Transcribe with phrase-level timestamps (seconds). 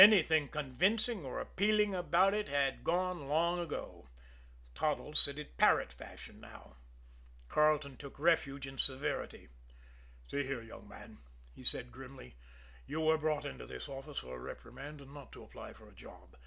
[0.01, 4.09] Anything convincing or appealing about it had gone long ago
[4.73, 6.77] Toddles said it parrot fashion now.
[7.49, 9.49] Carleton took refuge in severity.
[10.25, 11.19] "See here, young man,"
[11.53, 12.33] he said grimly,
[12.87, 15.93] "you were brought into this office for a reprimand and not to apply for a
[15.93, 16.35] job!